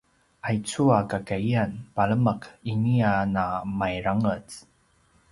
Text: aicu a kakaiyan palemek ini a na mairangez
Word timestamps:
aicu 0.47 0.83
a 0.97 0.99
kakaiyan 1.11 1.71
palemek 1.95 2.41
ini 2.71 2.95
a 3.11 3.13
na 3.33 3.45
mairangez 3.79 4.49